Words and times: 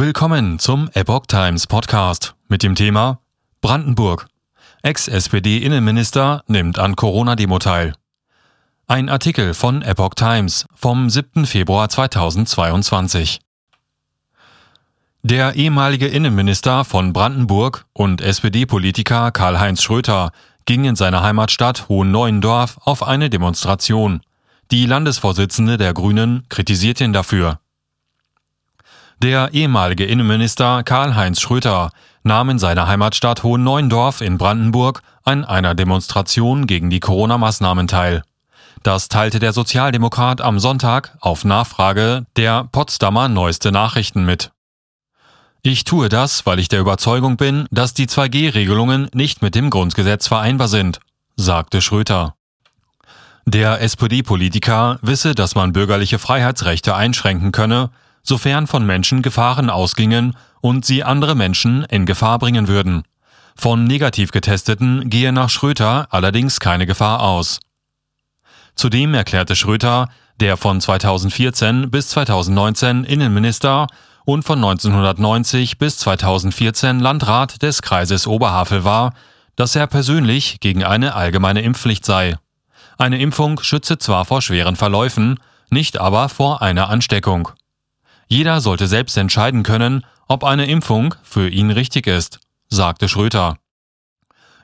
Willkommen 0.00 0.58
zum 0.58 0.88
Epoch 0.94 1.26
Times 1.26 1.66
Podcast 1.66 2.34
mit 2.48 2.62
dem 2.62 2.74
Thema 2.74 3.20
Brandenburg. 3.60 4.28
Ex-SPD-Innenminister 4.82 6.42
nimmt 6.46 6.78
an 6.78 6.96
Corona-Demo 6.96 7.58
teil. 7.58 7.92
Ein 8.86 9.10
Artikel 9.10 9.52
von 9.52 9.82
Epoch 9.82 10.14
Times 10.14 10.64
vom 10.74 11.10
7. 11.10 11.44
Februar 11.44 11.90
2022. 11.90 13.40
Der 15.22 15.56
ehemalige 15.56 16.06
Innenminister 16.06 16.86
von 16.86 17.12
Brandenburg 17.12 17.84
und 17.92 18.22
SPD-Politiker 18.22 19.32
Karl-Heinz 19.32 19.82
Schröter 19.82 20.32
ging 20.64 20.86
in 20.86 20.96
seiner 20.96 21.22
Heimatstadt 21.22 21.90
Hohenneuendorf 21.90 22.78
auf 22.86 23.06
eine 23.06 23.28
Demonstration. 23.28 24.22
Die 24.70 24.86
Landesvorsitzende 24.86 25.76
der 25.76 25.92
Grünen 25.92 26.46
kritisierte 26.48 27.04
ihn 27.04 27.12
dafür. 27.12 27.60
Der 29.22 29.52
ehemalige 29.52 30.06
Innenminister 30.06 30.82
Karl-Heinz 30.82 31.42
Schröter 31.42 31.90
nahm 32.22 32.48
in 32.48 32.58
seiner 32.58 32.88
Heimatstadt 32.88 33.42
Hohenneuendorf 33.42 34.22
in 34.22 34.38
Brandenburg 34.38 35.02
an 35.24 35.44
einer 35.44 35.74
Demonstration 35.74 36.66
gegen 36.66 36.88
die 36.88 37.00
Corona-Maßnahmen 37.00 37.86
teil. 37.86 38.22
Das 38.82 39.08
teilte 39.08 39.38
der 39.38 39.52
Sozialdemokrat 39.52 40.40
am 40.40 40.58
Sonntag 40.58 41.18
auf 41.20 41.44
Nachfrage 41.44 42.24
der 42.36 42.64
Potsdamer 42.72 43.28
Neueste 43.28 43.72
Nachrichten 43.72 44.24
mit. 44.24 44.52
Ich 45.60 45.84
tue 45.84 46.08
das, 46.08 46.46
weil 46.46 46.58
ich 46.58 46.68
der 46.68 46.80
Überzeugung 46.80 47.36
bin, 47.36 47.66
dass 47.70 47.92
die 47.92 48.06
2G-Regelungen 48.06 49.10
nicht 49.12 49.42
mit 49.42 49.54
dem 49.54 49.68
Grundgesetz 49.68 50.28
vereinbar 50.28 50.68
sind, 50.68 51.00
sagte 51.36 51.82
Schröter. 51.82 52.36
Der 53.44 53.82
SPD-Politiker 53.82 54.98
wisse, 55.02 55.34
dass 55.34 55.54
man 55.54 55.74
bürgerliche 55.74 56.18
Freiheitsrechte 56.18 56.94
einschränken 56.94 57.52
könne, 57.52 57.90
sofern 58.22 58.66
von 58.66 58.84
Menschen 58.84 59.22
Gefahren 59.22 59.70
ausgingen 59.70 60.36
und 60.60 60.84
sie 60.84 61.04
andere 61.04 61.34
Menschen 61.34 61.84
in 61.84 62.06
Gefahr 62.06 62.38
bringen 62.38 62.68
würden. 62.68 63.02
Von 63.56 63.84
negativ 63.84 64.30
getesteten 64.30 65.10
gehe 65.10 65.32
nach 65.32 65.50
Schröter 65.50 66.06
allerdings 66.10 66.60
keine 66.60 66.86
Gefahr 66.86 67.22
aus. 67.22 67.60
Zudem 68.74 69.14
erklärte 69.14 69.56
Schröter, 69.56 70.08
der 70.40 70.56
von 70.56 70.80
2014 70.80 71.90
bis 71.90 72.08
2019 72.08 73.04
Innenminister 73.04 73.86
und 74.24 74.44
von 74.44 74.58
1990 74.58 75.78
bis 75.78 75.98
2014 75.98 77.00
Landrat 77.00 77.62
des 77.62 77.82
Kreises 77.82 78.26
Oberhavel 78.26 78.84
war, 78.84 79.12
dass 79.56 79.76
er 79.76 79.86
persönlich 79.86 80.60
gegen 80.60 80.84
eine 80.84 81.14
allgemeine 81.14 81.62
Impfpflicht 81.62 82.04
sei. 82.04 82.36
Eine 82.96 83.20
Impfung 83.20 83.60
schütze 83.60 83.98
zwar 83.98 84.24
vor 84.24 84.40
schweren 84.40 84.76
Verläufen, 84.76 85.38
nicht 85.70 85.98
aber 85.98 86.28
vor 86.28 86.62
einer 86.62 86.88
Ansteckung. 86.88 87.50
Jeder 88.32 88.60
sollte 88.60 88.86
selbst 88.86 89.16
entscheiden 89.18 89.64
können, 89.64 90.06
ob 90.28 90.44
eine 90.44 90.66
Impfung 90.66 91.16
für 91.24 91.48
ihn 91.48 91.72
richtig 91.72 92.06
ist, 92.06 92.38
sagte 92.68 93.08
Schröter. 93.08 93.56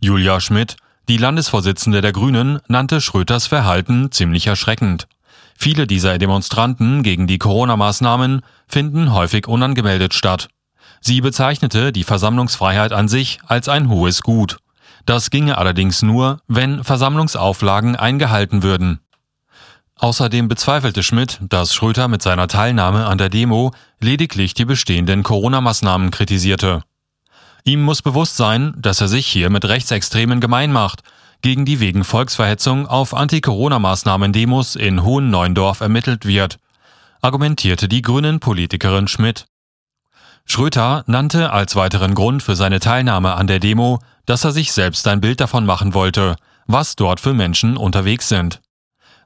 Julia 0.00 0.38
Schmidt, 0.38 0.76
die 1.08 1.16
Landesvorsitzende 1.16 2.02
der 2.02 2.12
Grünen, 2.12 2.60
nannte 2.68 3.00
Schröters 3.00 3.46
Verhalten 3.46 4.12
ziemlich 4.12 4.46
erschreckend. 4.46 5.08
Viele 5.56 5.86
dieser 5.86 6.18
Demonstranten 6.18 7.02
gegen 7.02 7.26
die 7.26 7.38
Corona-Maßnahmen 7.38 8.42
finden 8.68 9.14
häufig 9.14 9.48
unangemeldet 9.48 10.12
statt. 10.12 10.48
Sie 11.00 11.22
bezeichnete 11.22 11.90
die 11.90 12.04
Versammlungsfreiheit 12.04 12.92
an 12.92 13.08
sich 13.08 13.38
als 13.46 13.70
ein 13.70 13.88
hohes 13.88 14.20
Gut. 14.20 14.58
Das 15.06 15.30
ginge 15.30 15.56
allerdings 15.56 16.02
nur, 16.02 16.40
wenn 16.48 16.84
Versammlungsauflagen 16.84 17.96
eingehalten 17.96 18.62
würden. 18.62 19.00
Außerdem 19.98 20.48
bezweifelte 20.48 21.02
Schmidt, 21.02 21.38
dass 21.40 21.74
Schröter 21.74 22.08
mit 22.08 22.20
seiner 22.22 22.48
Teilnahme 22.48 23.06
an 23.06 23.18
der 23.18 23.28
Demo 23.28 23.72
lediglich 24.00 24.54
die 24.54 24.64
bestehenden 24.64 25.22
Corona-Maßnahmen 25.22 26.10
kritisierte. 26.10 26.82
Ihm 27.64 27.82
muss 27.82 28.02
bewusst 28.02 28.36
sein, 28.36 28.74
dass 28.76 29.00
er 29.00 29.08
sich 29.08 29.26
hier 29.26 29.50
mit 29.50 29.64
Rechtsextremen 29.64 30.40
gemein 30.40 30.72
macht, 30.72 31.02
gegen 31.40 31.64
die 31.64 31.80
wegen 31.80 32.04
Volksverhetzung 32.04 32.86
auf 32.86 33.14
Anti-Corona-Maßnahmen-Demos 33.14 34.76
in 34.76 35.04
Hohenneuendorf 35.04 35.80
ermittelt 35.80 36.26
wird, 36.26 36.58
argumentierte 37.22 37.88
die 37.88 38.02
grünen 38.02 38.40
Politikerin 38.40 39.08
Schmidt. 39.08 39.46
Schröter 40.44 41.04
nannte 41.06 41.52
als 41.52 41.74
weiteren 41.76 42.14
Grund 42.14 42.42
für 42.42 42.56
seine 42.56 42.80
Teilnahme 42.80 43.34
an 43.34 43.46
der 43.46 43.60
Demo, 43.60 44.00
dass 44.26 44.44
er 44.44 44.52
sich 44.52 44.72
selbst 44.72 45.06
ein 45.08 45.20
Bild 45.20 45.40
davon 45.40 45.64
machen 45.64 45.94
wollte, 45.94 46.36
was 46.66 46.96
dort 46.96 47.20
für 47.20 47.32
Menschen 47.32 47.76
unterwegs 47.76 48.28
sind. 48.28 48.60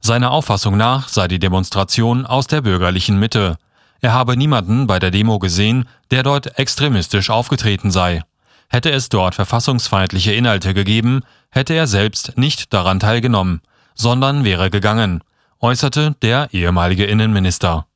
Seiner 0.01 0.31
Auffassung 0.31 0.77
nach 0.77 1.09
sei 1.09 1.29
die 1.29 1.39
Demonstration 1.39 2.25
aus 2.25 2.47
der 2.47 2.61
bürgerlichen 2.61 3.19
Mitte. 3.19 3.57
Er 4.01 4.13
habe 4.13 4.37
niemanden 4.37 4.87
bei 4.87 4.99
der 4.99 5.11
Demo 5.11 5.39
gesehen, 5.39 5.89
der 6.11 6.23
dort 6.23 6.59
extremistisch 6.59 7.31
aufgetreten 7.31 7.91
sei. 7.91 8.23
Hätte 8.69 8.91
es 8.91 9.09
dort 9.09 9.35
verfassungsfeindliche 9.35 10.33
Inhalte 10.33 10.75
gegeben, 10.75 11.23
hätte 11.51 11.75
er 11.75 11.87
selbst 11.87 12.37
nicht 12.37 12.73
daran 12.73 13.01
teilgenommen, 13.01 13.61
sondern 13.95 14.45
wäre 14.45 14.71
gegangen, 14.71 15.23
äußerte 15.61 16.15
der 16.23 16.49
ehemalige 16.53 17.07
Innenminister. 17.07 17.88